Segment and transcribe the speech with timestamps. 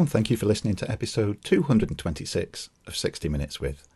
[0.00, 3.86] And thank you for listening to episode 226 of 60 Minutes with.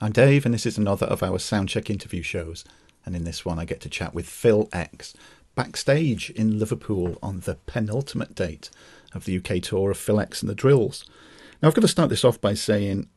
[0.00, 2.64] I'm Dave, and this is another of our Soundcheck interview shows.
[3.04, 5.14] And in this one, I get to chat with Phil X
[5.56, 8.70] backstage in Liverpool on the penultimate date
[9.12, 11.04] of the UK tour of Phil X and the Drills.
[11.60, 13.08] Now, I've got to start this off by saying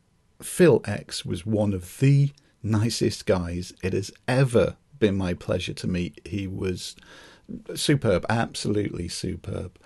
[0.42, 2.32] Phil X was one of the
[2.64, 6.20] nicest guys it has ever been my pleasure to meet.
[6.26, 6.96] He was
[7.76, 9.78] superb, absolutely superb.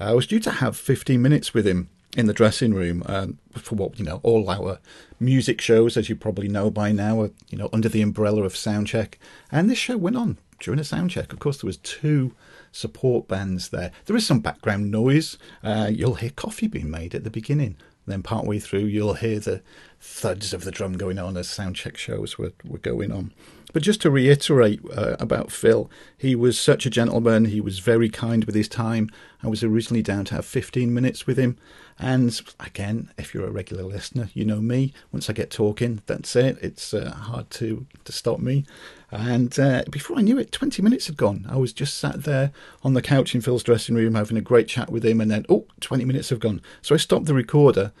[0.00, 3.74] I was due to have 15 minutes with him in the dressing room um, for
[3.74, 4.78] what you know all our
[5.20, 8.54] music shows, as you probably know by now, are you know under the umbrella of
[8.54, 9.14] Soundcheck,
[9.52, 11.32] and this show went on during a soundcheck.
[11.32, 12.32] Of course, there was two
[12.72, 13.92] support bands there.
[14.06, 15.38] There is some background noise.
[15.62, 17.76] Uh, you'll hear coffee being made at the beginning.
[18.08, 19.62] Then partway through, you'll hear the
[20.00, 23.32] thuds of the drum going on as soundcheck shows were, were going on.
[23.72, 27.46] But just to reiterate uh, about Phil, he was such a gentleman.
[27.46, 29.10] He was very kind with his time.
[29.42, 31.58] I was originally down to have 15 minutes with him.
[31.98, 34.94] And again, if you're a regular listener, you know me.
[35.12, 36.56] Once I get talking, that's it.
[36.62, 38.64] It's uh, hard to, to stop me.
[39.10, 41.46] And uh, before I knew it, 20 minutes had gone.
[41.48, 44.68] I was just sat there on the couch in Phil's dressing room having a great
[44.68, 45.20] chat with him.
[45.20, 46.60] And then, oh, 20 minutes have gone.
[46.82, 47.92] So I stopped the recorder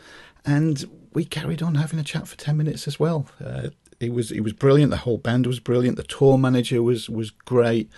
[0.44, 3.26] and we carried on having a chat for 10 minutes as well.
[3.42, 3.68] Uh,
[4.00, 4.90] it was it was brilliant.
[4.90, 5.96] The whole band was brilliant.
[5.96, 7.90] The tour manager was was great,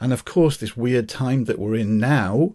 [0.00, 2.54] and of course, this weird time that we're in now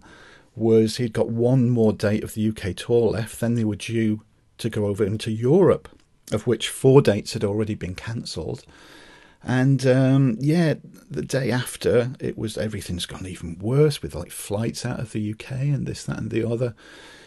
[0.56, 3.40] was he'd got one more date of the UK tour left.
[3.40, 4.22] Then they were due
[4.60, 5.90] to go over into Europe,
[6.32, 8.64] of which four dates had already been cancelled.
[9.44, 10.76] And um, yeah,
[11.10, 15.34] the day after, it was everything's gone even worse with like flights out of the
[15.34, 16.76] UK and this, that, and the other.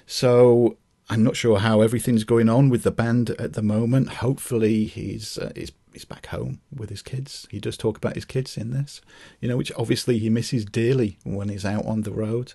[0.07, 0.77] So
[1.11, 4.15] I'm not sure how everything's going on with the band at the moment.
[4.15, 7.47] Hopefully, he's uh, he's he's back home with his kids.
[7.51, 9.01] He does talk about his kids in this,
[9.41, 12.55] you know, which obviously he misses dearly when he's out on the road.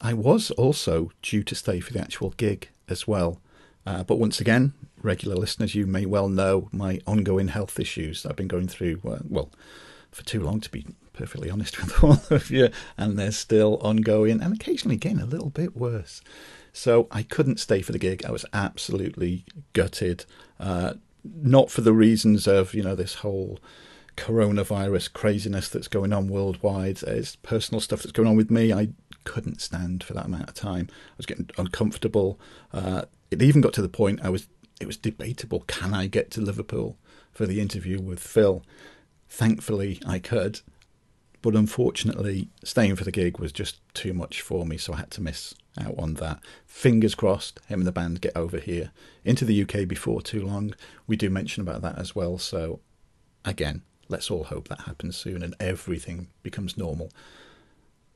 [0.00, 3.40] I was also due to stay for the actual gig as well,
[3.88, 8.36] uh, but once again, regular listeners, you may well know my ongoing health issues I've
[8.36, 9.00] been going through.
[9.02, 9.50] Uh, well,
[10.12, 10.84] for too long to be
[11.14, 15.48] perfectly honest with all of you, and they're still ongoing and occasionally getting a little
[15.48, 16.20] bit worse.
[16.70, 18.26] So I couldn't stay for the gig.
[18.26, 20.26] I was absolutely gutted.
[20.60, 20.94] Uh,
[21.24, 23.58] not for the reasons of, you know, this whole
[24.18, 27.02] coronavirus craziness that's going on worldwide.
[27.04, 28.70] It's personal stuff that's going on with me.
[28.70, 28.90] I
[29.24, 30.88] couldn't stand for that amount of time.
[30.90, 32.38] I was getting uncomfortable.
[32.70, 34.48] Uh, it even got to the point I was.
[34.80, 35.64] It was debatable.
[35.66, 36.96] Can I get to Liverpool
[37.32, 38.62] for the interview with Phil?
[39.28, 40.60] Thankfully, I could.
[41.42, 45.10] But unfortunately, staying for the gig was just too much for me, so I had
[45.12, 46.40] to miss out on that.
[46.66, 48.90] Fingers crossed, him and the band get over here
[49.24, 50.74] into the UK before too long.
[51.06, 52.80] We do mention about that as well, so
[53.44, 57.10] again, let's all hope that happens soon and everything becomes normal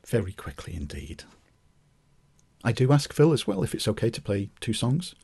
[0.05, 1.23] very quickly indeed.
[2.63, 5.15] I do ask Phil as well if it's okay to play two songs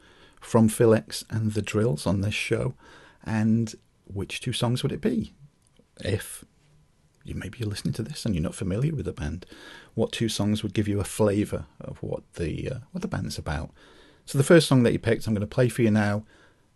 [0.42, 2.74] from Phil X and the Drills on this show,
[3.26, 5.34] and which two songs would it be?
[6.04, 6.46] If
[7.24, 9.46] you maybe you're listening to this and you're not familiar with the band,
[9.94, 13.38] what two songs would give you a flavour of what the uh, what the band's
[13.38, 13.72] about?
[14.26, 16.24] So the first song that you picked, I'm going to play for you now.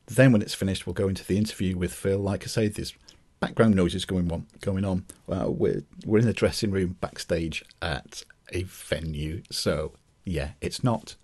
[0.07, 2.19] Then when it's finished, we'll go into the interview with Phil.
[2.19, 2.93] Like I say, there's
[3.39, 4.47] background noises going on.
[4.59, 5.05] Going on.
[5.29, 9.93] Uh, we're we're in the dressing room backstage at a venue, so
[10.25, 11.15] yeah, it's not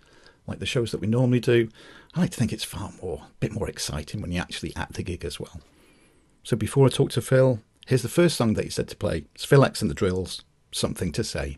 [0.48, 1.70] like the shows that we normally do.
[2.16, 4.94] I like to think it's far more, a bit more exciting when you're actually at
[4.94, 5.62] the gig as well.
[6.44, 7.60] So before I talk to Phil,
[7.90, 9.26] Here's the first song that he said to play.
[9.34, 11.58] It's Phil X and the Drills, Something to Say.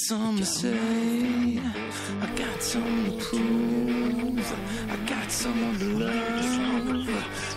[0.00, 1.60] Something to say.
[2.20, 4.52] I got something to prove.
[4.90, 7.08] I got someone to love.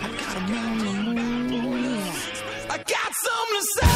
[0.02, 0.92] I got a man to
[1.62, 2.68] move.
[2.68, 3.95] I got something to say.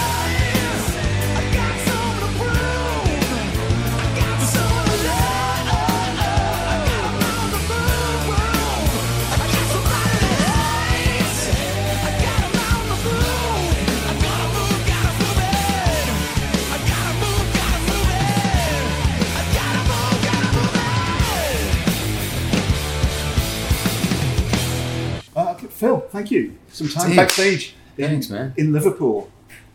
[25.81, 26.59] Phil, thank you.
[26.69, 28.53] Some time backstage in, thanks, man.
[28.59, 29.31] in Liverpool.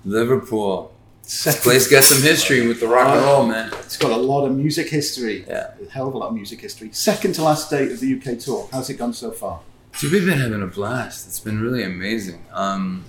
[0.06, 0.94] Liverpool.
[1.24, 3.72] This place got some history with the rock and roll, man.
[3.80, 5.44] it's got a lot of music history.
[5.48, 5.72] Yeah.
[5.84, 6.92] A hell of a lot of music history.
[6.92, 8.70] Second to last date of the UK tour.
[8.72, 9.62] How's it gone so far?
[10.00, 11.26] Dude, we've been having a blast.
[11.26, 12.46] It's been really amazing.
[12.54, 13.06] Um,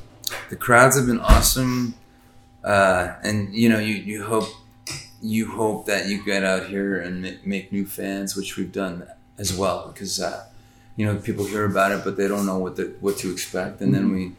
[0.49, 1.97] the crowds have been awesome,
[2.65, 4.49] uh, and you know, you, you hope
[5.21, 9.07] you hope that you get out here and ma- make new fans, which we've done
[9.37, 9.89] as well.
[9.93, 10.47] Because uh,
[10.97, 13.81] you know, people hear about it, but they don't know what the, what to expect,
[13.81, 14.33] and then we,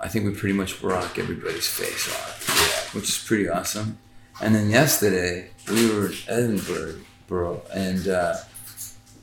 [0.00, 3.98] I think we pretty much rock everybody's face off, which is pretty awesome.
[4.40, 8.08] And then yesterday we were in Edinburgh, bro, and.
[8.08, 8.34] Uh,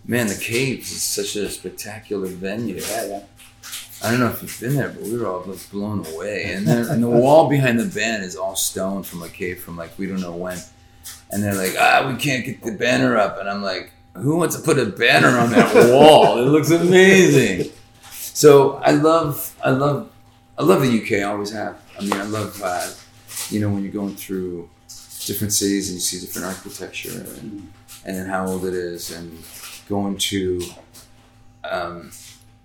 [0.07, 2.75] Man, the Caves is such a spectacular venue.
[2.75, 3.23] Yeah, yeah.
[4.03, 6.53] I don't know if you've been there, but we were all like blown away.
[6.53, 9.77] And then and the wall behind the band is all stone from a cave from
[9.77, 10.59] like we don't know when.
[11.31, 13.39] And they're like, ah, we can't get the banner up.
[13.39, 16.39] And I'm like, who wants to put a banner on that wall?
[16.39, 17.71] It looks amazing.
[18.11, 20.11] So I love, I love,
[20.57, 21.23] I love the UK.
[21.23, 21.79] I always have.
[21.97, 22.89] I mean, I love, uh,
[23.49, 24.69] you know, when you're going through
[25.25, 27.71] different cities and you see different architecture and,
[28.05, 29.43] and then how old it is and
[29.87, 30.61] going to
[31.69, 32.11] um,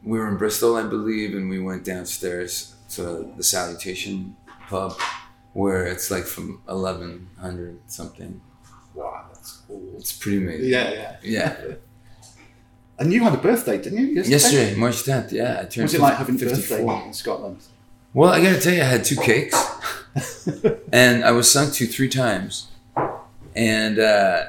[0.02, 4.36] we were in Bristol, I believe, and we went downstairs to the Salutation
[4.68, 4.98] pub,
[5.52, 8.40] where it's like from eleven hundred something.
[8.94, 9.94] Wow, that's cool.
[9.98, 10.68] It's pretty amazing.
[10.70, 11.16] Yeah, yeah.
[11.22, 11.56] Yeah.
[12.98, 14.06] And you had a birthday, didn't you?
[14.08, 14.30] Yesterday.
[14.32, 15.32] Yesterday, March tenth.
[15.32, 15.84] Yeah, I turned.
[15.84, 17.62] Was it like having a birthday in Scotland?
[18.12, 19.56] Well, I gotta tell you, I had two cakes,
[20.92, 22.68] and I was sung to three times,
[23.56, 24.44] and uh,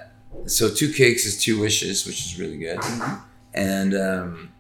[0.48, 2.80] so two cakes is two wishes, which is really good,
[3.54, 4.52] and um,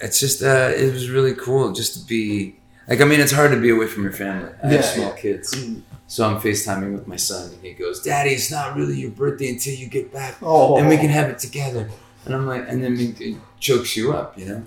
[0.00, 2.54] it's just uh, it was really cool just to be
[2.88, 4.52] like I mean it's hard to be away from your family.
[4.62, 5.16] I Yeah, have small yeah.
[5.16, 5.82] kids, Mm.
[6.14, 9.48] So I'm FaceTiming with my son, and he goes, "Daddy, it's not really your birthday
[9.54, 10.76] until you get back, Oh.
[10.78, 11.88] and we can have it together."
[12.24, 12.94] And I'm like, and then
[13.26, 14.62] it chokes you up, you know.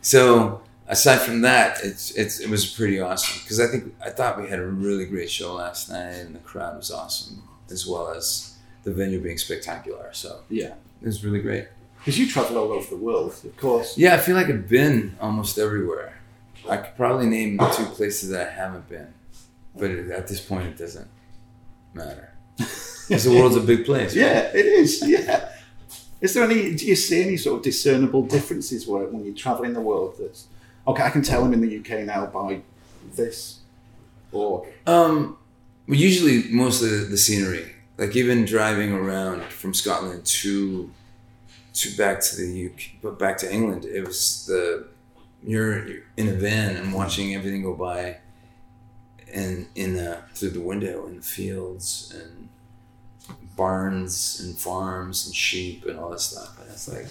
[0.00, 4.40] So aside from that, it's it's it was pretty awesome because I think I thought
[4.40, 8.10] we had a really great show last night, and the crowd was awesome as well
[8.10, 10.10] as the venue being spectacular.
[10.12, 10.74] So Yeah.
[11.02, 11.66] it was really great.
[11.98, 13.96] Because you travel all over the world, of course.
[13.96, 16.18] Yeah, I feel like I've been almost everywhere.
[16.68, 19.08] I could probably name two places that I haven't been,
[19.76, 21.08] but at this point, it doesn't
[21.92, 22.30] matter.
[23.06, 24.16] Because the world's a big place.
[24.16, 24.24] right?
[24.24, 25.02] Yeah, it is.
[25.06, 25.50] Yeah.
[26.22, 26.74] Is there any?
[26.74, 30.14] Do you see any sort of discernible differences where when you travel in the world?
[30.18, 30.46] That's
[30.88, 31.02] okay.
[31.02, 32.62] I can tell I'm in the UK now by
[33.14, 33.60] this,
[34.32, 35.36] or Um,
[35.86, 40.90] well, usually most of the, the scenery, like even driving around from Scotland to
[41.74, 44.86] to back to the UK, but back to England, it was the
[45.42, 45.84] you're
[46.16, 48.16] in a van and watching everything go by,
[49.34, 52.48] and in the through the window in the fields and
[53.56, 57.06] barns and farms and sheep and all that stuff, and it's like,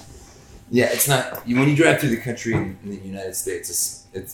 [0.72, 4.34] yeah, it's not when you drive through the country in, the United States, it's it's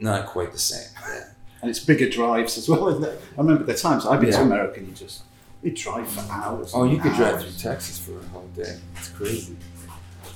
[0.00, 0.88] not quite the same.
[1.08, 1.24] Yeah.
[1.62, 2.88] and it's bigger drives as well.
[2.88, 3.20] Isn't it?
[3.36, 4.80] I remember the times I've been to America.
[4.80, 5.22] and You just
[5.62, 6.72] you drive for hours.
[6.74, 8.78] Oh, you could drive through Texas for a whole day.
[8.96, 9.56] It's crazy.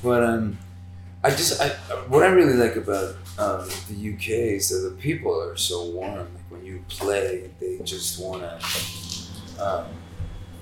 [0.02, 0.58] But um,
[1.24, 1.70] I just I
[2.08, 6.28] what I really like about um, the UK is that the people are so warm.
[6.76, 8.58] You play, they just wanna.
[9.58, 9.86] Um,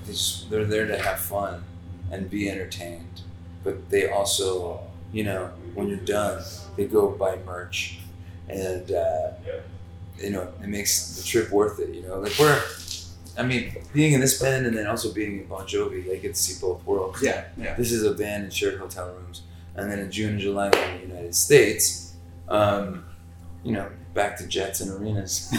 [0.05, 1.65] they just they're there to have fun
[2.13, 3.23] and be entertained,
[3.65, 4.81] but they also
[5.13, 6.41] you know when you're done,
[6.77, 7.99] they go buy merch,
[8.49, 9.33] and uh,
[10.19, 11.93] you know it makes the trip worth it.
[11.93, 12.63] You know, like we're.
[13.37, 16.37] I mean, being in this band and then also being in Bon Jovi, I get
[16.37, 17.21] to see both worlds.
[17.21, 17.75] Yeah, yeah.
[17.75, 19.43] This is a band in shared hotel rooms,
[19.75, 22.15] and then in June and July in the United States,
[22.49, 23.05] um,
[23.65, 25.51] you know, back to jets and arenas,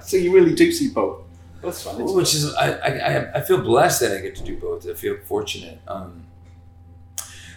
[0.02, 1.22] so you really do see both.
[1.62, 2.00] That's fun.
[2.00, 4.88] isn't which is I, I I- I feel blessed that I get to do both.
[4.88, 6.24] I feel fortunate um,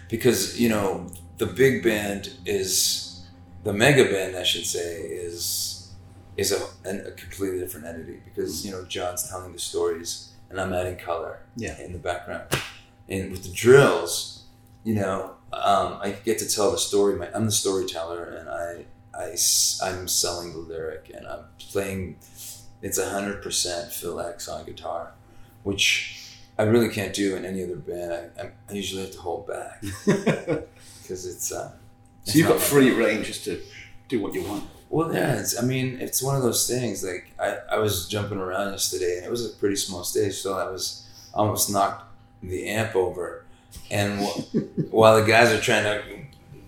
[0.08, 1.06] because you know
[1.38, 3.26] the big band is
[3.64, 5.92] the mega band, I should say, is
[6.36, 10.60] is a, an, a completely different entity because you know John's telling the stories and
[10.60, 11.80] I'm adding color Yeah.
[11.80, 12.44] in the background.
[13.08, 14.44] And with the drills,
[14.84, 17.16] you know, um, I get to tell the story.
[17.16, 18.84] My, I'm the storyteller, and I,
[19.18, 19.36] I,
[19.88, 22.16] am selling the lyric, and I'm playing.
[22.82, 25.12] It's hundred percent Phil X on guitar,
[25.62, 28.30] which I really can't do in any other band.
[28.38, 31.50] I, I, usually have to hold back because it's.
[31.52, 31.72] Uh,
[32.24, 33.60] So you've got free range just to
[34.08, 34.64] do what you want.
[34.88, 37.02] Well, yeah, it's, I mean, it's one of those things.
[37.04, 40.56] Like I, I was jumping around yesterday, and it was a pretty small stage, so
[40.58, 42.04] I was almost knocked
[42.42, 43.44] the amp over,
[43.90, 46.23] and wh- while the guys are trying to,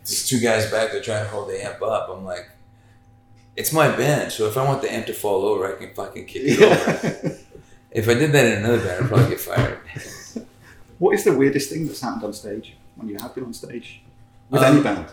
[0.07, 2.09] these two guys back, they're trying to hold the amp up.
[2.11, 2.49] I'm like,
[3.57, 6.27] it's my band, so if I want the amp to fall over, I can fucking
[6.27, 7.39] kick it over.
[7.91, 9.79] If I did that in another band, I'd probably get fired.
[10.99, 14.03] what is the weirdest thing that's happened on stage when you have been on stage
[14.51, 15.07] with Um, any band?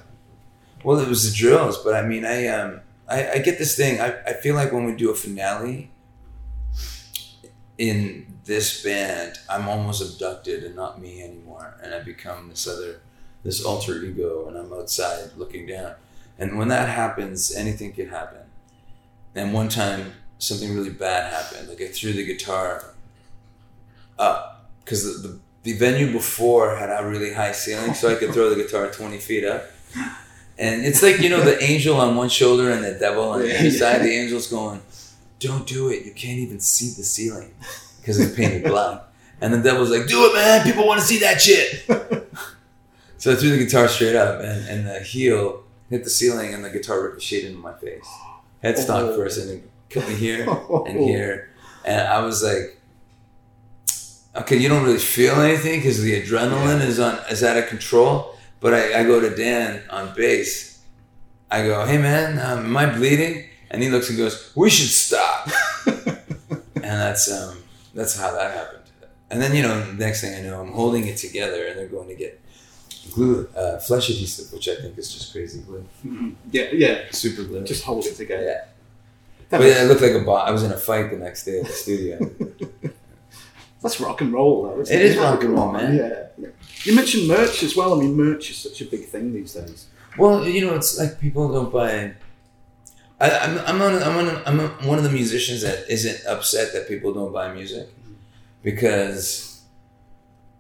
[0.84, 4.02] Well, it was the drills, but I mean, I um, I, I get this thing.
[4.02, 5.92] I, I feel like when we do a finale
[7.78, 13.00] in this band, I'm almost abducted and not me anymore, and I become this other,
[13.44, 15.96] this alter ego, and I'm outside looking down.
[16.40, 18.40] And when that happens, anything can happen.
[19.36, 21.70] And one time, something really bad happened.
[21.70, 22.84] Like I threw the guitar
[24.20, 28.34] up because the, the the venue before had a really high ceiling, so I could
[28.34, 29.64] throw the guitar twenty feet up.
[30.58, 33.58] And it's like you know the angel on one shoulder and the devil on the
[33.58, 34.02] other side.
[34.02, 34.82] The angel's going,
[35.40, 36.06] "Don't do it.
[36.06, 37.54] You can't even see the ceiling
[38.00, 39.04] because it's painted black."
[39.42, 40.64] And the devil's like, "Do it, man.
[40.64, 41.86] People want to see that shit."
[43.24, 46.62] So I threw the guitar straight up, and, and the heel hit the ceiling, and
[46.66, 48.06] the guitar ricocheted into my face.
[48.62, 49.16] Headstock Oh.
[49.16, 50.46] first, and it cut me here
[50.88, 51.50] and here,
[51.86, 52.80] and I was like.
[54.36, 58.36] Okay, you don't really feel anything because the adrenaline is on is out of control.
[58.60, 60.80] But I, I go to Dan on bass.
[61.52, 63.46] I go, hey man, um, am I bleeding?
[63.70, 65.50] And he looks and goes, we should stop.
[65.88, 67.60] and that's um,
[67.94, 68.84] that's how that happened.
[69.30, 72.08] And then you know, next thing I know, I'm holding it together, and they're going
[72.10, 72.42] to get
[73.12, 76.36] glue, uh, flesh adhesive, which I think is just crazy glue, Mhm.
[76.52, 76.98] Yeah, yeah.
[77.12, 77.64] super glue.
[77.64, 78.44] Just hold it together.
[78.44, 78.66] yeah.
[79.50, 80.48] That But yeah, I looked like a bot.
[80.48, 82.18] I was in a fight the next day at the studio.
[83.82, 84.82] That's rock and roll, though.
[84.82, 85.96] Isn't It it, is rock and roll, man.
[85.98, 86.48] Yeah.
[86.86, 87.94] You mentioned merch as well.
[87.94, 89.88] I mean, merch is such a big thing these days.
[90.18, 92.14] Well, you know, it's like people don't buy.
[93.20, 96.88] I, I'm I'm on, I'm on, I'm one of the musicians that isn't upset that
[96.88, 97.90] people don't buy music
[98.64, 99.62] because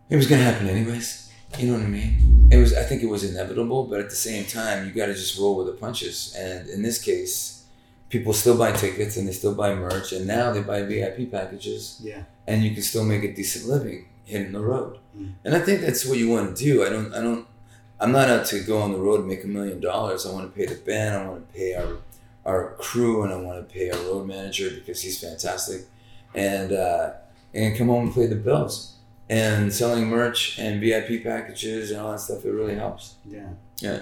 [0.10, 1.23] it was gonna happen anyways.
[1.60, 2.48] You know what I mean?
[2.52, 2.74] It was.
[2.74, 5.56] I think it was inevitable, but at the same time, you got to just roll
[5.58, 6.34] with the punches.
[6.38, 7.64] And in this case,
[8.10, 12.00] people still buy tickets and they still buy merch, and now they buy VIP packages
[12.04, 12.24] Yeah.
[12.48, 14.98] and you can still make a decent living hitting the road.
[15.18, 15.34] Mm.
[15.46, 16.84] And I think that's what you want to do.
[16.86, 17.46] I don't I don't
[18.00, 20.26] I'm not out to go on the road and make a million dollars.
[20.26, 21.98] I want to pay the band, I want to pay our
[22.46, 25.82] our crew and I want to pay our road manager because he's fantastic.
[26.36, 27.12] And uh,
[27.54, 28.93] and come home and play the bills.
[29.30, 33.15] And selling merch and VIP packages and all that stuff, it really helps.
[33.25, 33.50] Yeah.
[33.80, 34.00] Yeah.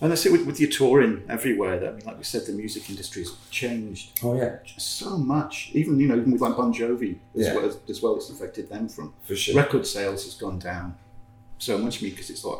[0.00, 2.52] And I see with, with your touring everywhere, that, I mean, like we said, the
[2.52, 5.70] music industry has changed Oh yeah, so much.
[5.72, 7.54] Even, you know, even with like Bon Jovi, as, Yeah.
[7.54, 9.56] well, as, as well, it's affected them from for sure.
[9.56, 10.96] record sales has gone down
[11.58, 12.58] so much me because it's like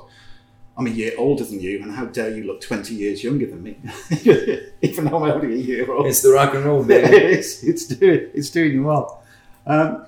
[0.78, 3.62] I'm a year older than you, and how dare you look 20 years younger than
[3.62, 3.76] me,
[4.83, 6.07] even though I'm only a year old.
[6.07, 7.16] It's the rock and roll, it baby.
[7.38, 7.62] is.
[7.64, 8.28] It's doing.
[8.35, 9.23] It's doing you well.
[9.66, 10.05] Um,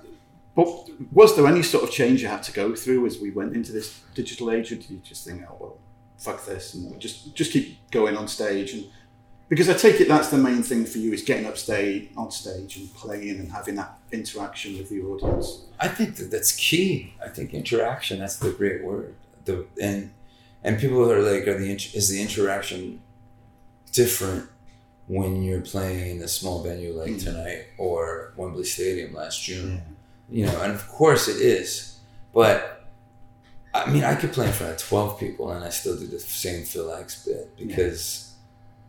[0.59, 0.69] but
[1.13, 3.71] was there any sort of change you had to go through as we went into
[3.71, 5.77] this digital age, or did you just think, oh well,
[6.17, 8.73] fuck this, and just just keep going on stage?
[8.75, 8.85] And
[9.49, 12.33] because I take it that's the main thing for you is getting up stage on
[12.33, 15.47] stage and playing and having that interaction with the audience.
[15.79, 17.15] I think that that's key.
[17.25, 18.19] I think interaction.
[18.19, 19.15] That's the great word.
[19.45, 20.11] The and
[20.65, 23.01] and people are like, are the is the interaction
[23.93, 24.45] different
[25.07, 27.25] when you're playing a small venue like Mm.
[27.25, 29.83] tonight or Wembley Stadium last June?
[30.31, 31.99] You know, and of course it is,
[32.35, 32.87] but
[33.75, 36.21] I mean, I could play in front of twelve people and I still do the
[36.21, 38.35] same Phil X bit because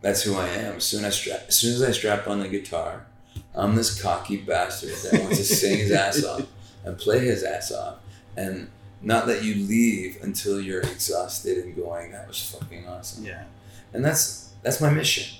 [0.00, 0.76] that's who I am.
[0.76, 3.06] As soon as I strap, as soon as I strap on the guitar,
[3.54, 6.46] I'm this cocky bastard that wants to sing his ass off
[6.84, 7.98] and play his ass off
[8.36, 8.70] and
[9.02, 13.24] not let you leave until you're exhausted and going, that was fucking awesome.
[13.24, 13.44] Yeah.
[13.92, 15.38] And that's that's my mission.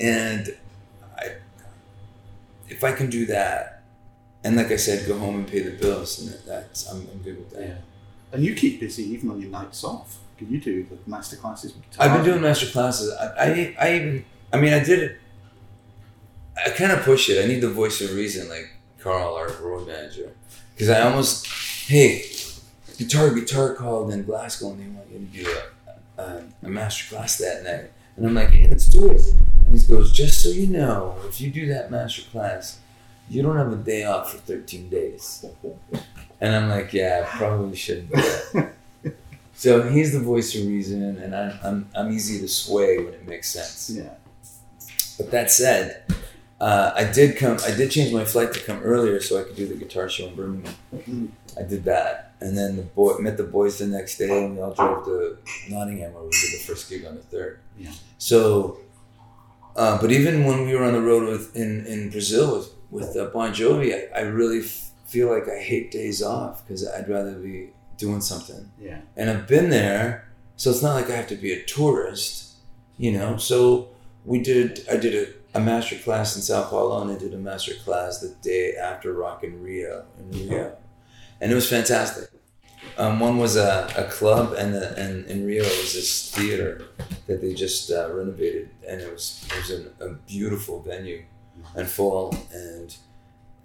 [0.00, 0.56] And
[1.16, 1.36] I
[2.68, 3.75] if I can do that
[4.46, 7.36] and like I said, go home and pay the bills and that's I'm, I'm good
[7.36, 7.62] with that.
[7.68, 7.74] Yeah.
[8.32, 10.18] And you keep busy even on your nights off.
[10.38, 11.74] Can you do the master classes?
[11.98, 13.12] I've been doing master classes.
[13.12, 15.20] I, I, I even, I mean, I did it.
[16.64, 17.42] I kind of push it.
[17.42, 20.32] I need the voice of reason, like Carl, our road manager,
[20.74, 21.46] because I almost,
[21.88, 22.24] hey,
[22.98, 25.58] guitar, guitar called in Glasgow, and they want you to do
[26.18, 27.90] a, a, a master class that night.
[28.16, 29.22] And I'm like, hey, let's do it.
[29.66, 32.78] And he goes, just so you know, if you do that master class,
[33.28, 35.44] you don't have a day off for 13 days.
[36.40, 38.12] And I'm like, yeah, I probably shouldn't.
[39.58, 43.26] So he's the voice of reason, and I'm, I'm, I'm easy to sway when it
[43.26, 43.88] makes sense.
[43.88, 44.10] Yeah.
[45.16, 46.02] But that said,
[46.60, 47.56] Uh, I did come.
[47.66, 50.26] I did change my flight to come earlier so I could do the guitar show
[50.28, 50.74] in Birmingham.
[50.94, 51.28] Mhm.
[51.58, 54.62] I did that, and then the boy met the boys the next day, and we
[54.62, 55.38] all drove to
[55.70, 57.58] Nottingham where we did the first gig on the third.
[57.78, 57.92] Yeah.
[58.18, 58.78] So,
[59.74, 63.16] uh, but even when we were on the road with in in Brazil with with
[63.16, 67.08] uh, Bon Jovi, I, I really f- feel like I hate days off because I'd
[67.08, 69.00] rather be doing something Yeah.
[69.16, 72.54] and I've been there, so it's not like I have to be a tourist,
[72.98, 73.36] you know.
[73.36, 73.88] So
[74.24, 74.86] we did.
[74.90, 75.14] I did
[75.54, 78.74] a, a master class in Sao Paulo, and I did a master class the day
[78.74, 80.76] after Rock in Rio in Rio,
[81.40, 82.28] and it was fantastic.
[82.98, 86.82] Um, one was a, a club, and the, and in Rio it was this theater
[87.26, 91.24] that they just uh, renovated, and it was it was an, a beautiful venue,
[91.74, 92.96] and full, and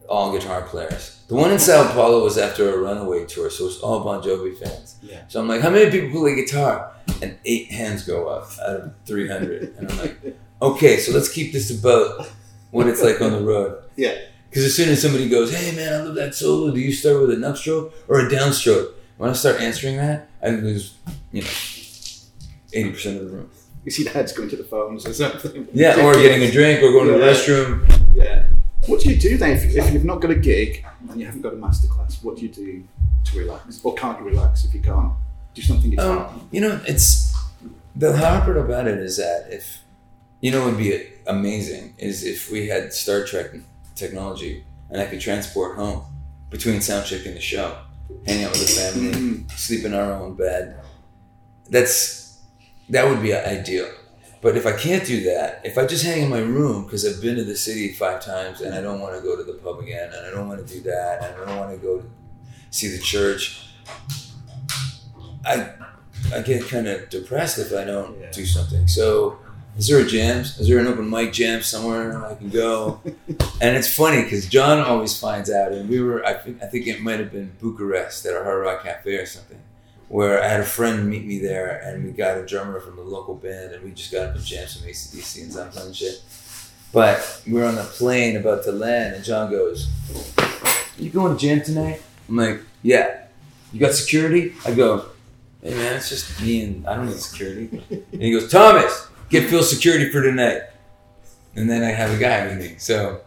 [0.10, 1.23] all guitar players.
[1.27, 4.21] The one in Sao Paulo was after a runaway tour, so it was all Bon
[4.21, 4.97] Jovi fans.
[5.01, 5.21] Yeah.
[5.30, 6.91] So I'm like, how many people play guitar?
[7.21, 9.75] And eight hands go up out of 300.
[9.77, 12.30] And I'm like, okay, so let's keep this about
[12.71, 13.84] what it's like on the road.
[13.95, 14.15] Yeah.
[14.49, 17.21] Because as soon as somebody goes, hey man, I love that solo, do you start
[17.21, 18.91] with an upstroke or a downstroke?
[19.15, 20.95] When I start answering that, I lose,
[21.32, 23.49] you know, 80% of the room.
[23.86, 25.67] You see the heads going to the phones or something.
[25.74, 27.89] Yeah, or getting a drink or going to the restroom.
[28.13, 28.48] Yeah.
[28.86, 31.41] What do you do then if, if you've not got a gig and you haven't
[31.41, 32.24] got a masterclass?
[32.24, 32.84] What do you do
[33.26, 33.82] to relax?
[33.84, 35.13] Or can't you relax if you can't
[35.56, 36.28] do something guitar?
[36.28, 37.36] Um, you know, it's
[37.96, 39.80] the hard part about it is that if
[40.41, 43.52] you know, it would be amazing is if we had Star Trek
[43.96, 46.04] technology and I could transport home
[46.52, 47.78] between soundcheck and the show,
[48.28, 49.52] hang out with the family, Mhm.
[49.52, 50.76] sleep in our own bed.
[51.70, 52.21] That's
[52.91, 53.89] that would be ideal.
[54.41, 57.21] But if I can't do that, if I just hang in my room because I've
[57.21, 59.80] been to the city five times and I don't want to go to the pub
[59.80, 62.04] again and I don't want to do that and I don't want to go
[62.71, 63.67] see the church,
[65.45, 65.69] I
[66.34, 68.32] I get kind of depressed if I don't Yeah.
[68.32, 68.88] do something.
[68.88, 69.38] So,
[69.77, 70.39] is there a jam?
[70.41, 73.01] Is there an open mic jam somewhere I can go?
[73.62, 76.88] and it's funny because John always finds out, and we were I think I think
[76.88, 79.60] it might have been Bucharest at a Hard Rock Cafe or something,
[80.12, 83.02] where I had a friend meet me there, and we got a drummer from the
[83.02, 86.21] local band, and we just got up and jammed some ACDC and some and shit.
[86.91, 89.89] But we were on the plane about to land, and John goes,
[90.97, 93.17] "You going to jam tonight?" I'm like, "Yeah."
[93.74, 94.54] You got security?
[94.65, 95.06] I go,
[95.62, 97.84] Hey man, it's just me and I don't need security.
[98.12, 100.63] And he goes, Thomas, get Phil security for tonight.
[101.56, 102.76] And then I have a guy with me.
[102.80, 103.21] So,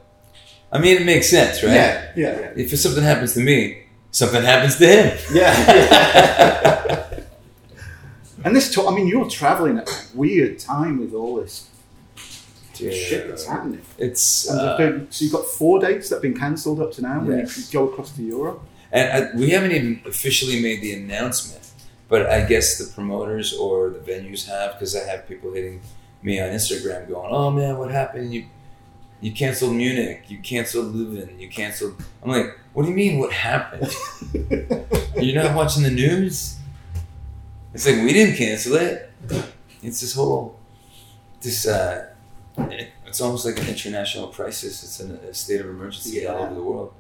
[0.72, 1.74] I mean, it makes sense, right?
[1.74, 2.52] Yeah, yeah, yeah.
[2.56, 3.83] If something happens to me,
[4.14, 5.18] something happens to him.
[5.34, 7.20] Yeah.
[8.44, 11.68] and this, to- I mean, you're traveling at a weird time with all this
[12.74, 13.82] shit that's happening.
[13.98, 17.20] It's uh, been- so you've got four dates that have been cancelled up to now.
[17.20, 18.60] When you go across to Europe.
[18.92, 21.64] and I, we haven't even officially made the announcement,
[22.08, 25.80] but I guess the promoters or the venues have because I have people hitting
[26.22, 28.32] me on Instagram going, "Oh man, what happened?
[28.34, 28.46] You
[29.20, 33.18] you canceled Munich, you canceled Leuven, you canceled." I'm like, "What do you mean?
[33.18, 33.90] What happened?
[35.16, 36.56] You're not watching the news?"
[37.72, 39.10] It's like we didn't cancel it.
[39.82, 40.58] It's this whole
[41.40, 41.66] this.
[41.66, 42.10] Uh,
[43.06, 44.82] it's almost like an international crisis.
[44.84, 46.92] It's in a state of emergency all over the world,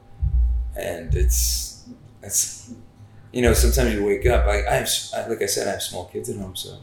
[0.76, 1.84] and it's
[2.22, 2.72] it's
[3.32, 4.46] you know sometimes you wake up.
[4.46, 6.78] I, I have I, like I said I have small kids at home, so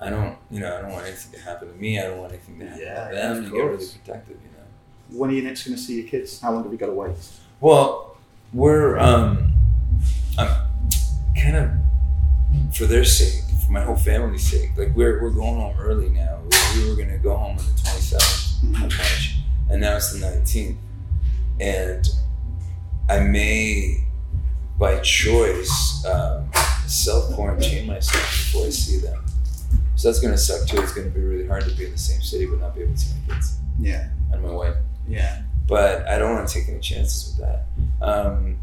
[0.00, 1.98] I don't you know I don't want anything to happen to me.
[1.98, 3.44] I don't want anything to happen Yeah, to yeah, them.
[3.44, 5.18] You get really protective, you know.
[5.18, 6.40] When are you next going to see your kids?
[6.40, 7.10] How long have you got to wait?
[7.60, 8.16] Well,
[8.52, 9.52] we're um,
[10.38, 10.66] I'm
[11.40, 11.70] kind of
[12.76, 14.70] for their sake, for my whole family's sake.
[14.76, 16.40] Like we're we're going home early now.
[16.74, 19.36] We, we were gonna go home on the twenty seventh of March,
[19.70, 20.78] and now it's the nineteenth,
[21.60, 22.06] and
[23.08, 24.04] I may,
[24.78, 26.50] by choice, um,
[26.86, 29.24] self quarantine myself before I see them.
[29.96, 30.80] So that's gonna suck too.
[30.82, 32.92] It's gonna be really hard to be in the same city but not be able
[32.94, 34.74] to see my kids Yeah, and my wife
[35.08, 35.42] yeah.
[35.66, 37.66] But I don't want to take any chances with that.
[38.04, 38.58] Um,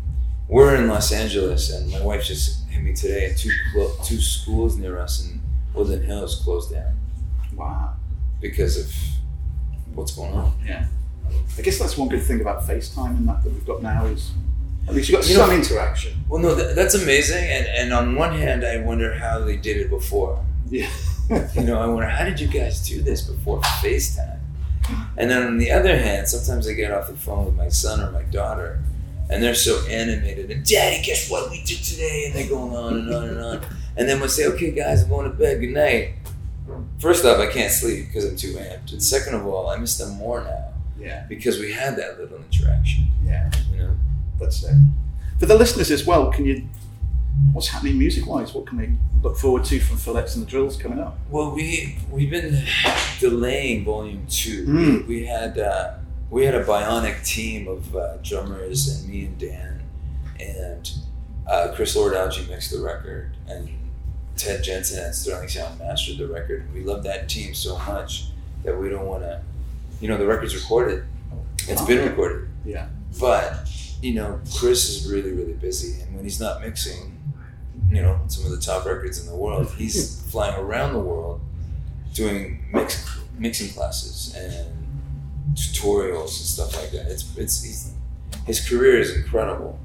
[0.48, 3.34] we're in Los Angeles, and my wife just hit me today.
[3.38, 5.42] Two clo- two schools near us in
[5.74, 6.94] Woodland Hills closed down
[7.56, 7.94] Wow.
[8.42, 8.94] because of
[9.96, 10.54] what's going on.
[10.66, 10.86] Yeah.
[11.58, 14.32] I guess that's one good thing about FaceTime and that that we've got now is
[14.88, 16.24] at least you've got You know- some interaction.
[16.28, 17.44] Well, no, th- that's amazing.
[17.44, 20.44] And and on one hand, I wonder how they did it before.
[20.70, 20.90] Yeah.
[21.56, 24.40] You know, I wonder how did you guys do this before FaceTime?
[25.18, 28.02] And then on the other hand, sometimes I get off the phone with my son
[28.02, 28.82] or my daughter,
[29.30, 30.52] and they're so animated.
[30.52, 32.26] And Daddy, guess what we did today?
[32.26, 33.62] And they're going on and on and on.
[33.96, 35.60] And then we'll say, Okay, guys, I'm going to bed.
[35.60, 36.14] Good night.
[37.00, 38.92] First off, I can't sleep because I'm too amped.
[38.92, 41.26] And second of all, I miss them more now yeah.
[41.28, 43.08] because we had that little interaction.
[43.24, 43.52] Yeah.
[43.72, 43.96] You know.
[44.40, 44.76] That's it.
[45.40, 46.68] For the listeners as well, can you?
[47.54, 48.54] What's happening music wise?
[48.54, 51.18] What can we look forward to from Phil X and the Drills coming up?
[51.30, 52.64] Well, we we've been
[53.20, 54.66] delaying volume two.
[54.66, 55.08] Mm.
[55.08, 55.96] We, we had uh,
[56.30, 59.82] we had a bionic team of uh, drummers and me and Dan
[60.40, 60.92] and
[61.48, 63.70] uh, Chris Lord-Alge mixed the record and
[64.38, 66.74] Ted Jensen and Sterling Sound mastered the record.
[66.74, 68.28] We love that team so much
[68.64, 69.42] that we don't want to,
[70.00, 71.04] you know, the record's recorded.
[71.68, 72.48] It's been recorded.
[72.66, 72.88] Yeah.
[73.20, 73.70] But,
[74.02, 76.02] you know, Chris is really, really busy.
[76.02, 77.18] And when he's not mixing,
[77.90, 81.42] you know, some of the top records in the world, he's flying around the world
[82.14, 84.68] doing mix, mixing classes and
[85.54, 87.12] tutorials and stuff like that.
[87.12, 87.94] It's, it's, he's,
[88.46, 89.80] his career is incredible.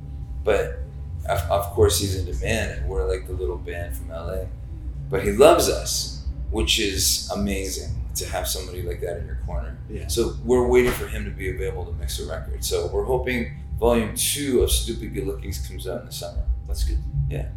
[0.45, 0.81] But
[1.29, 4.45] of, of course, he's in demand, and we're like the little band from LA.
[5.11, 9.77] But he loves us, which is amazing to have somebody like that in your corner.
[9.91, 10.07] Yeah.
[10.09, 12.65] So we're waiting for him to be available to mix a record.
[12.65, 16.43] So we're hoping volume two of Stupid Good Lookings comes out in the summer.
[16.67, 16.99] That's good.
[17.29, 17.49] Yeah.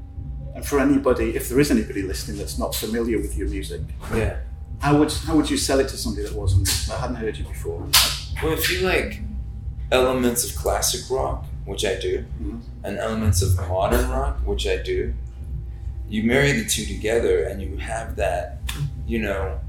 [0.55, 3.81] And for anybody, if there is anybody listening that's not familiar with your music,
[4.13, 4.37] Yeah.
[4.79, 7.45] how would how would you sell it to somebody that wasn't that hadn't heard you
[7.45, 7.87] before?
[8.43, 9.21] Well, if you like
[9.91, 12.59] elements of classic rock, which I do, Mhm.
[12.83, 15.13] and elements of modern rock, which I do,
[16.09, 18.57] you marry the two together and you have that,
[19.07, 19.59] you know.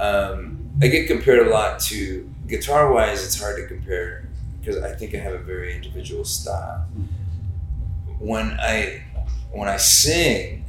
[0.00, 4.28] Um, I get compared a lot to guitar wise, it's hard to compare
[4.60, 6.86] because I think I have a very individual style.
[8.18, 9.02] When I
[9.50, 10.64] when I sing,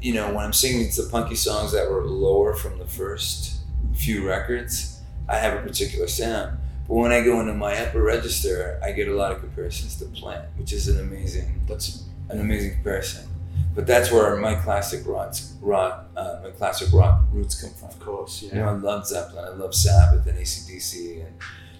[0.00, 3.60] you know, when I'm singing the punky songs that were lower from the first
[3.94, 6.58] few records, I have a particular sound.
[6.88, 10.06] But when I go into my upper register, I get a lot of comparisons to
[10.06, 13.28] Plant, which is an amazing That's an amazing comparison.
[13.74, 17.88] But that's where my classic rock, rock uh, my classic rock roots come from.
[17.88, 18.70] of course, You know, yeah.
[18.70, 21.34] I love Zeppelin, I love Sabbath and ACDC, and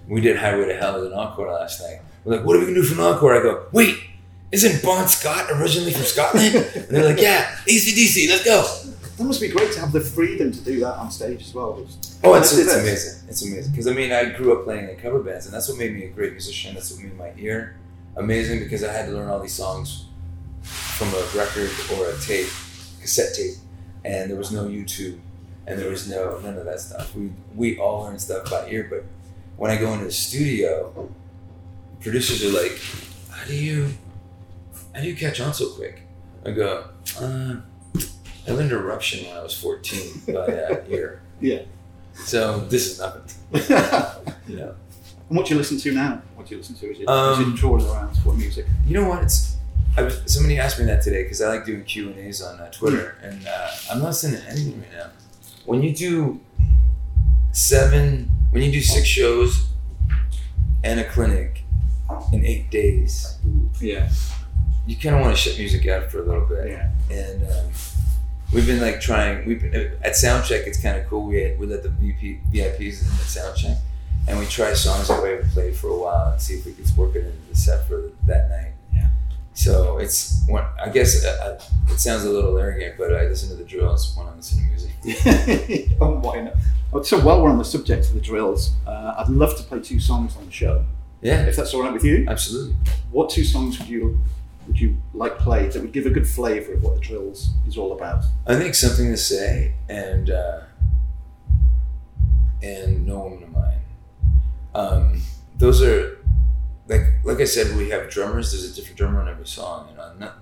[0.08, 2.00] we did Highway to Hell as an encore last night.
[2.24, 3.34] We're like, what are we gonna do for an encore?
[3.38, 3.98] I go, wait,
[4.52, 6.54] isn't Bon Scott originally from Scotland?
[6.54, 8.62] and they're like, yeah, ACDC, let's go.
[9.16, 11.86] That must be great to have the freedom to do that on stage as well.
[12.24, 13.28] Oh, it's, it's amazing.
[13.28, 13.72] It's amazing.
[13.72, 16.04] Because, I mean, I grew up playing in cover bands, and that's what made me
[16.04, 16.74] a great musician.
[16.74, 17.76] That's what made my ear
[18.16, 20.06] amazing because I had to learn all these songs
[20.62, 22.48] from a record or a tape,
[23.00, 23.54] cassette tape,
[24.04, 25.18] and there was no YouTube,
[25.66, 27.14] and there was no none of that stuff.
[27.14, 29.04] We we all learned stuff by ear, but
[29.56, 31.10] when I go into the studio,
[32.00, 32.78] producers are like,
[33.30, 33.94] "How do you,
[34.94, 36.02] how do you catch on so quick?"
[36.44, 36.84] I go,
[37.20, 37.56] uh,
[38.48, 41.62] "I learned Eruption when I was 14 by uh, ear." Yeah.
[42.14, 43.22] So this is nothing,
[43.70, 44.14] Yeah.
[44.26, 44.74] and you know.
[45.28, 46.20] what do you listen to now?
[46.34, 46.90] What do you listen to?
[46.92, 48.66] Is it, Um, is it drawing around what music?
[48.86, 49.22] You know what?
[49.22, 49.56] It's
[49.96, 52.60] I was, somebody asked me that today because I like doing Q and A's on
[52.60, 55.10] uh, Twitter, and uh, I'm not listening to anything right now.
[55.64, 56.40] When you do
[57.52, 59.66] seven, when you do six shows
[60.84, 61.64] and a clinic
[62.32, 63.38] in eight days,
[63.80, 64.10] Yeah.
[64.86, 66.68] You kind of want to shut music out for a little bit.
[66.68, 66.90] Yeah.
[67.10, 67.70] And um,
[68.52, 69.46] we've been like trying.
[69.46, 70.66] We've been, at soundcheck.
[70.66, 71.26] It's kind of cool.
[71.26, 73.78] We we let the VP, VIPs in the soundcheck,
[74.28, 76.72] and we try songs that we haven't played for a while and see if we
[76.72, 78.72] can work it into the set for that night.
[78.94, 79.08] Yeah.
[79.54, 83.48] So it's when I guess uh, uh, it sounds a little arrogant, but I listen
[83.50, 85.96] to the drills when I listen to music.
[86.00, 86.54] oh, why not?
[86.92, 89.80] Oh, So while we're on the subject of the drills, uh, I'd love to play
[89.80, 90.84] two songs on the show,
[91.22, 92.26] Yeah, if that's all right with you.
[92.28, 92.76] absolutely.
[93.10, 94.20] What two songs would you
[94.66, 97.76] would you like played that would give a good flavour of what the drills is
[97.76, 98.24] all about?
[98.46, 100.60] I think something to say and uh,
[102.62, 103.80] and no woman of mine.
[104.74, 105.22] Um,
[105.56, 106.18] those are
[106.88, 108.52] like like I said, we have drummers.
[108.52, 109.88] There's a different drummer on every song.
[109.90, 110.38] You know, not,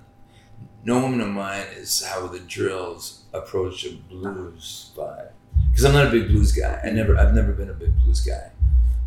[0.83, 5.31] no woman of mine is how the drills approach a blues vibe.
[5.69, 6.81] Because I'm not a big blues guy.
[6.83, 8.51] I never I've never been a big blues guy,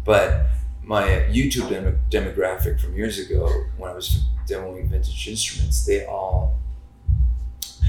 [0.04, 0.46] but
[0.86, 6.58] my YouTube dem- demographic from years ago when I was demoing vintage instruments, they all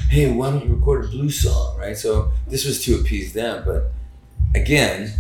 [0.10, 1.98] hey, why don't you record a blues song, right?
[1.98, 3.92] So this was to appease them, but
[4.54, 5.12] again,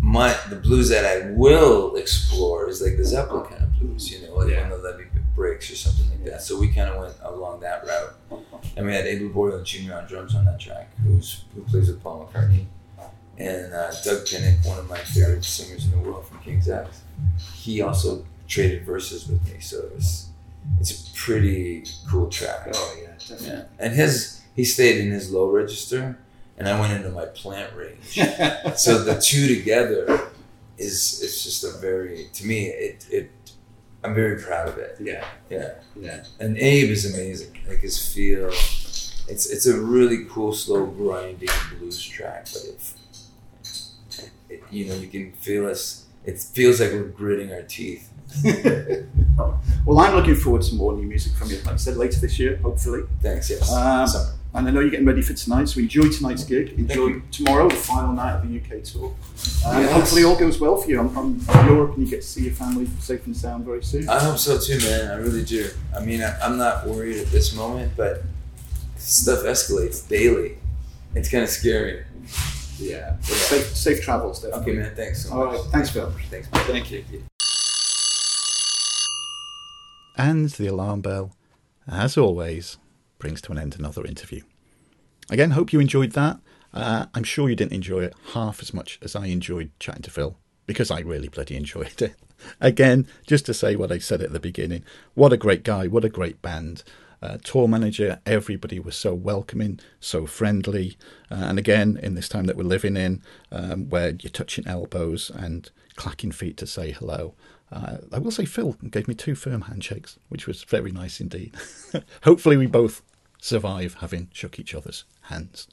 [0.00, 4.26] my the blues that I will explore is like the Zeppelin kind of blues, you
[4.26, 4.60] know, like Yeah.
[4.68, 5.04] when the levee
[5.34, 6.42] breaks or something like that.
[6.42, 8.14] So we kind of went along that route,
[8.76, 9.94] and we had Abe Laboriel Jr.
[9.94, 12.66] on drums on that track, who's who plays with Paul McCartney,
[13.38, 17.02] and uh, Doug Pinnick, one of my favorite singers in the world from King's X.
[17.54, 20.28] He also traded verses with me, so it was,
[20.80, 22.68] it's a pretty cool track.
[22.74, 23.46] Oh yeah, definitely.
[23.48, 26.18] Yeah, and his he stayed in his low register,
[26.58, 28.14] and I went into my plant range.
[28.76, 30.28] so the two together
[30.76, 33.30] is it's just a very to me it it
[34.02, 34.96] I'm very proud of it.
[35.00, 36.24] yeah, Yeah, yeah.
[36.38, 37.56] and Abe is amazing.
[37.66, 42.92] Like his feel, it's it's a really cool slow grinding blues track, but it, it
[44.70, 46.04] you know you can feel us.
[46.24, 48.10] It feels like we're gritting our teeth.
[49.86, 51.56] well, I'm looking forward to more new music from you.
[51.58, 53.02] Like I said, later this year, hopefully.
[53.22, 53.50] Thanks.
[53.50, 53.70] Yes.
[53.72, 54.30] Um, Summer.
[54.54, 56.78] And I know you're getting ready for tonight, so enjoy tonight's gig.
[56.78, 59.12] Enjoy tomorrow, the final night of the UK tour.
[59.66, 59.92] And Yes.
[59.92, 61.00] hopefully all goes well for you.
[61.00, 61.16] I'm,
[61.48, 64.08] I'm Europe and you get to see your family safe and sound very soon.
[64.08, 65.10] I hope so too, man.
[65.10, 65.68] I really do.
[65.96, 68.22] I mean, I, I'm not worried at this moment, but
[68.96, 70.56] stuff escalates daily.
[71.16, 72.04] It's kind of scary.
[72.78, 73.18] Yeah.
[73.20, 74.52] Safe, safe travels there.
[74.52, 74.94] Okay, man.
[74.94, 75.60] Thanks so All much.
[75.60, 75.70] right.
[75.70, 76.12] Thanks, Phil.
[76.30, 76.50] Thanks.
[76.52, 76.64] Man.
[76.64, 77.04] Thank you.
[80.16, 81.32] And the alarm bell,
[81.88, 82.78] as always,
[83.18, 84.42] brings to an end another interview.
[85.30, 86.38] Again, hope you enjoyed that.
[86.72, 90.10] Uh, I'm sure you didn't enjoy it half as much as I enjoyed chatting to
[90.10, 92.14] Phil, because I really bloody enjoyed it.
[92.60, 94.84] Again, just to say what I said at the beginning
[95.14, 96.82] what a great guy, what a great band.
[97.24, 100.98] Uh, tour manager, everybody was so welcoming, so friendly.
[101.30, 105.30] Uh, and again, in this time that we're living in, um, where you're touching elbows
[105.34, 107.32] and clacking feet to say hello,
[107.72, 111.54] uh, I will say Phil gave me two firm handshakes, which was very nice indeed.
[112.24, 113.00] Hopefully, we both
[113.40, 115.66] survive having shook each other's hands.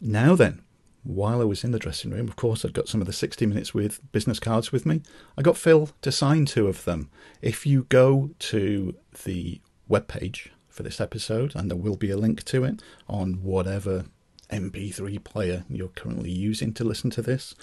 [0.00, 0.62] Now then,
[1.04, 3.46] while I was in the dressing room, of course, I'd got some of the 60
[3.46, 5.02] Minutes with business cards with me.
[5.38, 7.08] I got Phil to sign two of them.
[7.40, 12.42] If you go to the webpage for this episode, and there will be a link
[12.44, 14.06] to it on whatever
[14.50, 17.54] MP3 player you're currently using to listen to this,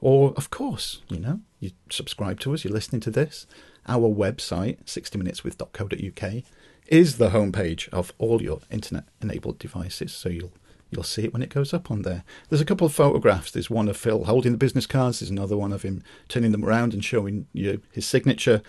[0.00, 3.46] or of course, you know, you subscribe to us, you're listening to this.
[3.88, 6.42] Our website, 60minuteswith.co.uk,
[6.88, 10.52] is the homepage of all your internet enabled devices, so you'll
[10.90, 12.22] You'll see it when it goes up on there.
[12.48, 13.50] There's a couple of photographs.
[13.50, 15.18] There's one of Phil holding the business cards.
[15.18, 18.62] There's another one of him turning them around and showing you his signature.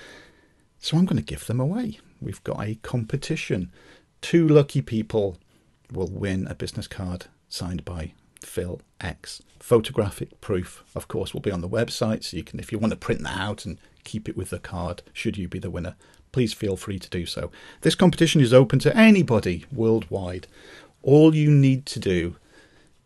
[0.80, 2.00] So I'm going to give them away.
[2.22, 3.72] We've got a competition.
[4.22, 5.38] Two lucky people
[5.92, 9.42] will win a business card signed by Phil X.
[9.60, 12.24] Photographic proof, of course, will be on the website.
[12.24, 14.60] So you can, if you want to print that out and keep it with the
[14.60, 15.96] card, should you be the winner,
[16.32, 17.52] please feel free to do so.
[17.82, 20.48] This competition is open to anybody worldwide.
[21.02, 22.36] All you need to do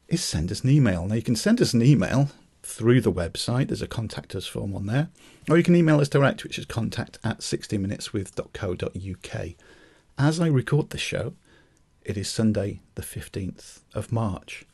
[0.07, 1.05] is send us an email.
[1.05, 2.29] Now, you can send us an email
[2.63, 3.67] through the website.
[3.67, 5.09] There's a contact us form on there.
[5.49, 9.49] Or you can email us direct, which is contact at 60minuteswith.co.uk.
[10.17, 11.33] As I record this show,
[12.03, 14.65] it is Sunday, the 15th of March.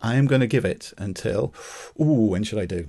[0.00, 1.52] I am going to give it until.
[2.00, 2.88] Ooh, when should I do?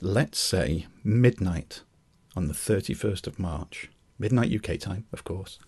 [0.00, 1.82] Let's say midnight
[2.36, 3.90] on the 31st of March.
[4.18, 5.58] Midnight UK time, of course.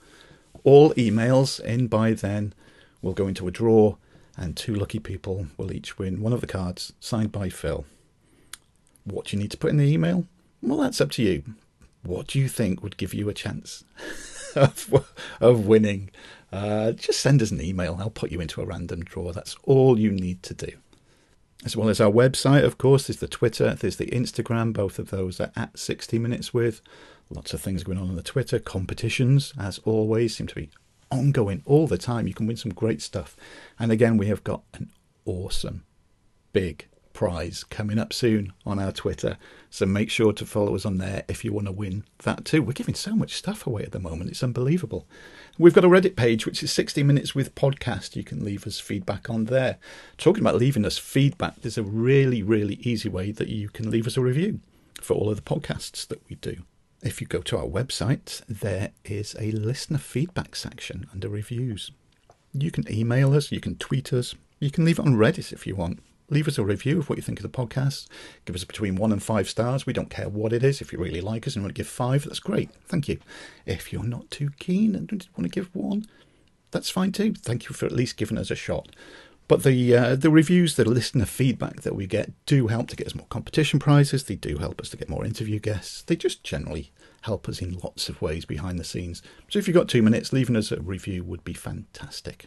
[0.62, 2.54] All emails in by then
[3.02, 3.96] will go into a draw,
[4.36, 7.84] and two lucky people will each win one of the cards signed by Phil.
[9.04, 10.26] What do you need to put in the email?
[10.62, 11.42] Well, that's up to you.
[12.02, 13.84] What do you think would give you a chance
[14.56, 15.08] of,
[15.40, 16.10] of winning?
[16.52, 17.96] Uh, just send us an email.
[18.00, 19.32] I'll put you into a random draw.
[19.32, 20.72] That's all you need to do.
[21.64, 24.72] As well as our website, of course, there's the Twitter, there's the Instagram.
[24.72, 26.80] Both of those are at 60 Minutes with.
[27.30, 28.58] Lots of things going on on the Twitter.
[28.58, 30.70] Competitions, as always, seem to be
[31.10, 32.26] ongoing all the time.
[32.26, 33.36] You can win some great stuff.
[33.78, 34.90] And again, we have got an
[35.24, 35.84] awesome,
[36.52, 39.38] big prize coming up soon on our Twitter.
[39.70, 42.62] So make sure to follow us on there if you want to win that too.
[42.62, 44.30] We're giving so much stuff away at the moment.
[44.30, 45.06] It's unbelievable.
[45.58, 48.16] We've got a Reddit page, which is 60 Minutes with Podcast.
[48.16, 49.78] You can leave us feedback on there.
[50.18, 54.06] Talking about leaving us feedback, there's a really, really easy way that you can leave
[54.06, 54.60] us a review
[55.00, 56.64] for all of the podcasts that we do.
[57.02, 61.90] If you go to our website, there is a listener feedback section under reviews.
[62.52, 65.66] You can email us, you can tweet us, you can leave it on Reddit if
[65.66, 66.00] you want.
[66.30, 68.08] Leave us a review of what you think of the podcast.
[68.46, 69.86] Give us between one and five stars.
[69.86, 70.80] We don't care what it is.
[70.80, 72.70] If you really like us and want to give five, that's great.
[72.86, 73.18] Thank you.
[73.64, 76.06] If you're not too keen and want to give one,
[76.72, 77.34] that's fine too.
[77.34, 78.88] Thank you for at least giving us a shot.
[79.48, 83.06] But the uh, the reviews, the listener feedback that we get do help to get
[83.06, 84.24] us more competition prizes.
[84.24, 86.02] They do help us to get more interview guests.
[86.02, 89.22] They just generally help us in lots of ways behind the scenes.
[89.48, 92.46] So if you've got two minutes, leaving us a review would be fantastic.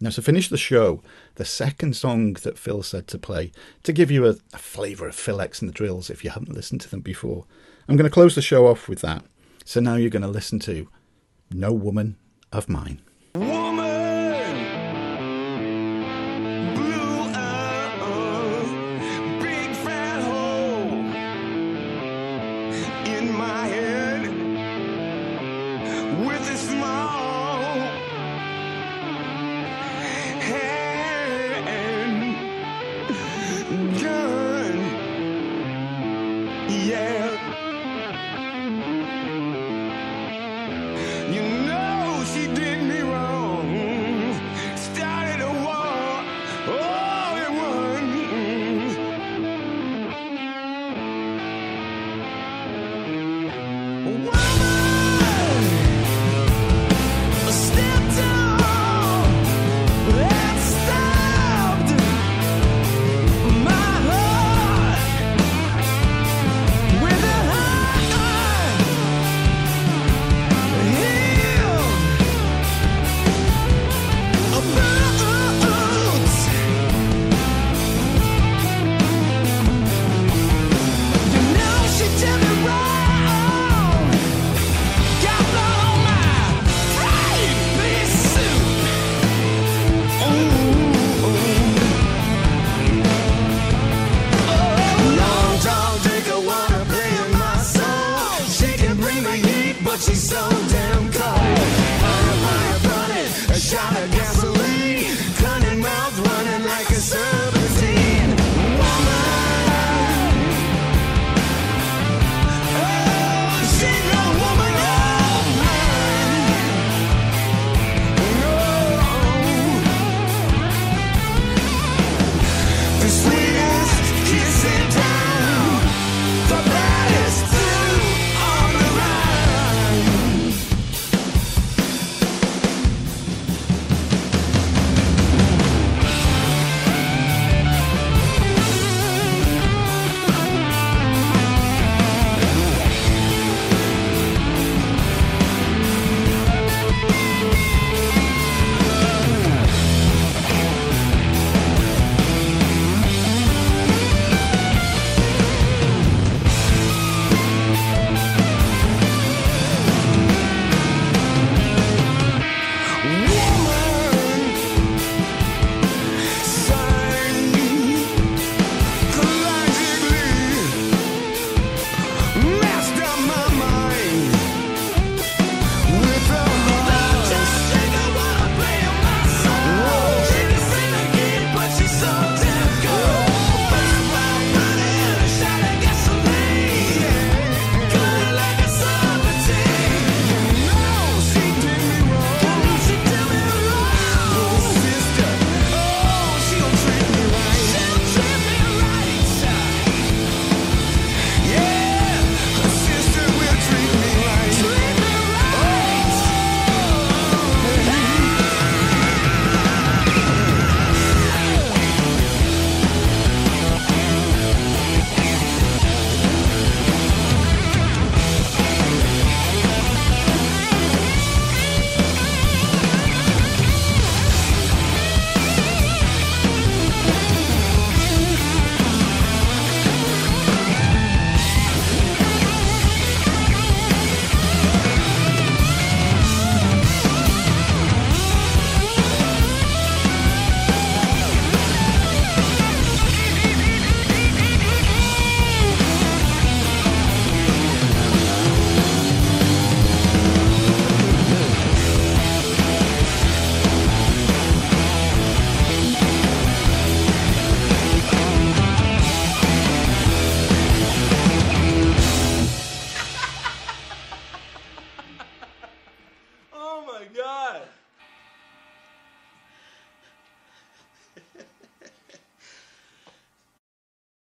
[0.00, 1.00] Now, to finish the show,
[1.36, 3.52] the second song that Phil said to play,
[3.84, 6.52] to give you a, a flavour of Phil X and the Drills if you haven't
[6.52, 7.44] listened to them before,
[7.88, 9.24] I'm going to close the show off with that.
[9.64, 10.88] So now you're going to listen to
[11.52, 12.16] No Woman
[12.50, 13.00] of Mine.